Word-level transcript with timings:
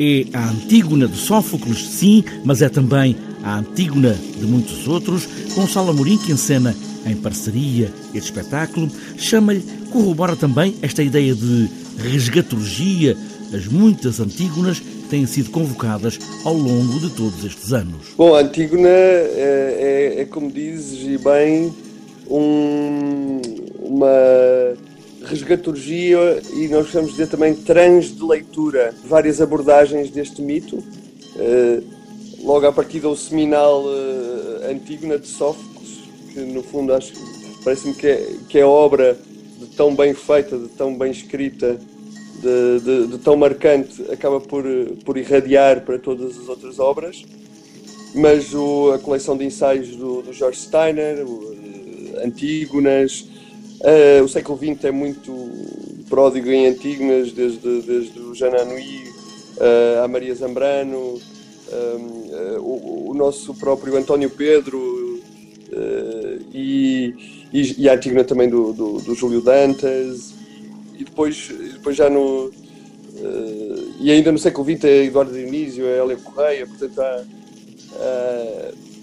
É 0.00 0.26
a 0.32 0.50
Antígona 0.50 1.08
de 1.08 1.16
Sófocles, 1.16 1.84
sim, 1.88 2.22
mas 2.44 2.62
é 2.62 2.68
também 2.68 3.16
a 3.42 3.58
Antígona 3.58 4.14
de 4.14 4.46
muitos 4.46 4.86
outros. 4.86 5.28
Gonçalo 5.56 5.90
Amorim, 5.90 6.16
que 6.16 6.30
encena 6.30 6.72
em 7.04 7.16
parceria 7.16 7.92
este 8.14 8.30
espetáculo, 8.30 8.88
chama-lhe, 9.16 9.60
corrobora 9.90 10.36
também 10.36 10.76
esta 10.82 11.02
ideia 11.02 11.34
de 11.34 11.68
resgaturgia, 11.96 13.16
as 13.52 13.66
muitas 13.66 14.20
Antígonas 14.20 14.78
que 14.78 15.08
têm 15.10 15.26
sido 15.26 15.50
convocadas 15.50 16.16
ao 16.44 16.54
longo 16.54 17.00
de 17.00 17.10
todos 17.10 17.44
estes 17.44 17.72
anos. 17.72 18.14
Bom, 18.16 18.36
a 18.36 18.42
Antígona 18.42 18.88
é, 18.88 20.14
é, 20.16 20.20
é 20.20 20.24
como 20.26 20.48
dizes, 20.48 21.02
e 21.08 21.18
bem, 21.18 21.74
um, 22.30 23.40
uma 23.80 24.76
resgaturgia 25.28 26.40
e 26.54 26.68
nós 26.68 26.84
gostamos 26.84 27.10
dizer 27.12 27.28
também 27.28 27.54
trans 27.54 28.16
de 28.16 28.24
leitura, 28.24 28.94
várias 29.04 29.40
abordagens 29.40 30.10
deste 30.10 30.40
mito. 30.40 30.76
Uh, 30.76 31.84
logo 32.42 32.66
a 32.66 32.72
partir 32.72 33.00
do 33.00 33.14
seminal 33.14 33.84
uh, 33.84 34.70
Antígona 34.70 35.18
de 35.18 35.28
Sófocles, 35.28 36.00
que 36.32 36.40
no 36.40 36.62
fundo 36.62 36.94
acho 36.94 37.12
parece-me 37.62 37.94
que 37.94 38.06
é, 38.06 38.30
que 38.48 38.58
é 38.58 38.64
obra 38.64 39.16
de 39.58 39.66
tão 39.76 39.94
bem 39.94 40.14
feita, 40.14 40.56
de 40.56 40.68
tão 40.68 40.96
bem 40.96 41.10
escrita, 41.10 41.78
de, 42.40 42.80
de, 42.80 43.06
de, 43.08 43.18
tão 43.18 43.36
marcante, 43.36 44.02
acaba 44.10 44.40
por, 44.40 44.64
por 45.04 45.18
irradiar 45.18 45.82
para 45.82 45.98
todas 45.98 46.38
as 46.38 46.48
outras 46.48 46.78
obras. 46.78 47.24
Mas 48.14 48.54
o, 48.54 48.92
a 48.92 48.98
coleção 48.98 49.36
de 49.36 49.44
ensaios 49.44 49.88
do, 49.96 50.22
do 50.22 50.32
George 50.32 50.58
Steiner, 50.58 51.26
uh, 51.26 52.24
Antígonas, 52.24 53.26
Uh, 53.80 54.24
o 54.24 54.28
século 54.28 54.58
XX 54.58 54.84
é 54.86 54.90
muito 54.90 55.32
pródigo 56.08 56.50
em 56.50 56.66
Antígonas, 56.66 57.30
desde, 57.30 57.82
desde 57.82 58.18
o 58.18 58.34
Jean 58.34 58.50
Anouilh 58.50 59.08
uh, 59.56 60.02
à 60.02 60.08
Maria 60.08 60.34
Zambrano, 60.34 60.98
um, 60.98 61.76
uh, 61.76 62.60
o, 62.60 63.10
o, 63.10 63.14
nosso 63.14 63.54
próprio 63.54 63.96
António 63.96 64.30
Pedro 64.30 65.20
e, 66.52 67.14
e, 67.52 67.82
e, 67.82 67.88
a 67.88 67.94
Antígona 67.94 68.24
também 68.24 68.48
do, 68.48 68.72
do, 68.72 68.98
do 68.98 69.14
Júlio 69.14 69.42
Dantas 69.42 70.34
e 70.98 71.04
depois, 71.04 71.48
depois 71.74 71.94
já 71.94 72.08
no 72.08 72.50
e 74.00 74.10
ainda 74.10 74.32
no 74.32 74.38
século 74.38 74.64
XX 74.64 74.84
é 74.84 75.04
Eduardo 75.04 75.32
Dionísio, 75.32 75.84
é 75.86 75.98
Hélia 75.98 76.16
Correia, 76.16 76.66
portanto 76.66 76.98
há 77.00 77.24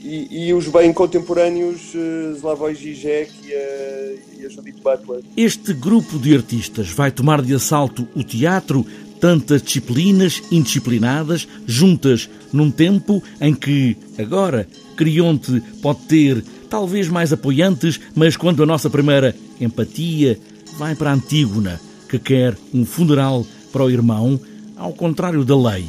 e, 0.06 0.48
e, 0.48 0.54
os 0.54 0.68
bem 0.68 0.94
contemporâneos 0.94 1.94
uh, 1.96 2.36
Slavoj 2.36 2.76
Žižek 2.76 3.32
e 3.44 3.54
a, 3.54 4.40
e 4.40 4.46
a 4.46 4.50
Judith 4.50 4.80
Butler. 4.84 5.22
Este 5.36 5.74
grupo 5.74 6.20
de 6.20 6.36
artistas 6.36 6.90
vai 6.92 7.12
tomar 7.12 7.42
de 7.42 7.56
assalto 7.56 8.08
o 8.16 8.24
teatro, 8.24 8.86
tantas 9.20 9.64
disciplinas 9.64 10.44
indisciplinadas, 10.52 11.48
juntas 11.66 12.30
num 12.54 12.70
tempo 12.70 13.24
em 13.42 13.54
que, 13.56 13.98
agora, 14.20 14.68
Crionte 14.96 15.60
pode 15.82 16.02
ter 16.02 16.44
talvez 16.70 17.08
mais 17.08 17.34
apoiantes, 17.34 18.00
mas 18.14 18.38
quando 18.38 18.62
a 18.62 18.66
nossa 18.66 18.90
primeira 18.90 19.36
empatia 19.60 20.38
vai 20.78 20.94
para 20.94 21.10
a 21.10 21.14
Antígona, 21.14 21.82
que 22.08 22.20
quer 22.20 22.56
um 22.72 22.86
funeral 22.86 23.46
para 23.72 23.84
o 23.84 23.90
irmão, 23.90 24.40
ao 24.76 24.94
contrário 24.94 25.44
da 25.44 25.58
lei 25.58 25.86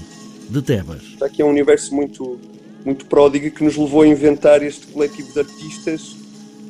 de 0.49 0.63
Tebas. 0.63 1.03
Aqui 1.21 1.43
é 1.43 1.45
um 1.45 1.51
universo 1.51 1.95
muito 1.95 2.39
muito 2.87 3.05
pródiga 3.07 3.51
que 3.51 3.65
nos 3.65 3.77
levou 3.77 4.03
a 4.03 4.07
inventar 4.07 4.63
este 4.63 4.87
coletivo 4.87 5.33
de 5.33 5.41
artistas 5.41 6.17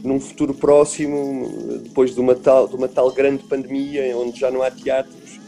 num 0.03 0.19
futuro 0.19 0.55
próximo, 0.55 1.79
depois 1.83 2.15
de 2.15 2.21
uma 2.21 2.35
tal, 2.35 2.67
de 2.67 2.75
uma 2.75 2.89
tal 2.89 3.13
grande 3.13 3.43
pandemia, 3.43 4.17
onde 4.17 4.41
já 4.41 4.51
não 4.51 4.63
há 4.63 4.71
teatros, 4.71 5.39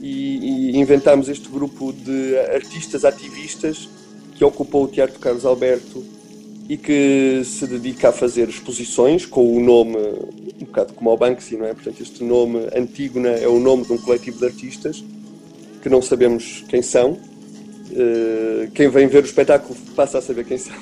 e, 0.00 0.70
e 0.72 0.76
inventámos 0.78 1.28
este 1.28 1.48
grupo 1.48 1.92
de 1.92 2.36
artistas 2.54 3.04
ativistas 3.04 3.88
que 4.34 4.44
ocupou 4.44 4.84
o 4.84 4.88
Teatro 4.88 5.18
Carlos 5.20 5.44
Alberto 5.44 6.04
e 6.68 6.76
que 6.76 7.42
se 7.44 7.66
dedica 7.66 8.08
a 8.08 8.12
fazer 8.12 8.48
exposições 8.48 9.26
com 9.26 9.56
o 9.56 9.60
nome, 9.60 9.96
um 10.60 10.64
bocado 10.64 10.92
como 10.92 11.10
ao 11.10 11.16
Banksy, 11.16 11.56
não 11.56 11.66
é? 11.66 11.74
Portanto, 11.74 12.00
este 12.00 12.24
nome 12.24 12.66
Antígona 12.74 13.30
é 13.30 13.46
o 13.46 13.60
nome 13.60 13.84
de 13.84 13.92
um 13.92 13.98
coletivo 13.98 14.38
de 14.38 14.46
artistas 14.46 15.04
que 15.80 15.88
não 15.88 16.02
sabemos 16.02 16.64
quem 16.68 16.82
são, 16.82 17.16
eh, 17.94 18.68
quem 18.74 18.88
vem 18.88 19.06
ver 19.06 19.22
o 19.22 19.26
espetáculo 19.26 19.76
passa 19.94 20.18
a 20.18 20.22
saber 20.22 20.44
quem 20.44 20.58
são. 20.58 20.74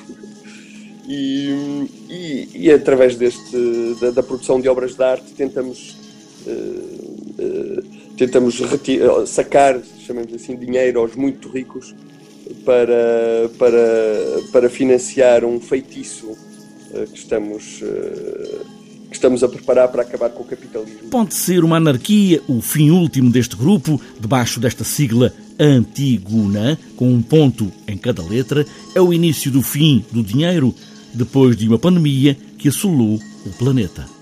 E, 1.07 1.87
e, 2.09 2.49
e 2.53 2.71
através 2.71 3.15
deste, 3.15 3.95
da, 4.01 4.11
da, 4.11 4.23
produção 4.23 4.59
de 4.59 4.67
obras 4.67 4.95
de 4.95 5.01
arte 5.01 5.31
tentamos, 5.31 5.95
uh, 6.45 7.83
tentamos 8.17 8.61
sacar, 9.25 9.79
chamemos 10.05 10.33
assim, 10.33 10.57
dinheiro 10.57 10.99
aos 10.99 11.15
muito 11.15 11.47
ricos 11.47 11.95
para, 12.65 13.49
para, 13.57 14.41
para 14.51 14.69
financiar 14.69 15.45
um 15.45 15.61
feitiço 15.61 16.37
que 17.13 17.19
estamos 17.19 17.81
estamos 19.17 19.43
a 19.43 19.49
preparar 19.49 19.89
para 19.89 20.03
acabar 20.03 20.29
com 20.29 20.43
o 20.43 20.45
capitalismo. 20.45 21.09
Pode 21.09 21.33
ser 21.33 21.63
uma 21.63 21.77
anarquia 21.77 22.41
o 22.47 22.61
fim 22.61 22.91
último 22.91 23.31
deste 23.31 23.55
grupo, 23.55 23.99
debaixo 24.19 24.59
desta 24.59 24.83
sigla 24.83 25.33
Antiguna, 25.59 26.79
com 26.95 27.11
um 27.11 27.21
ponto 27.21 27.71
em 27.87 27.97
cada 27.97 28.23
letra, 28.23 28.65
é 28.95 29.01
o 29.01 29.11
início 29.11 29.51
do 29.51 29.61
fim 29.61 30.05
do 30.11 30.23
dinheiro, 30.23 30.73
depois 31.13 31.57
de 31.57 31.67
uma 31.67 31.79
pandemia 31.79 32.37
que 32.57 32.69
assolou 32.69 33.19
o 33.45 33.49
planeta. 33.57 34.16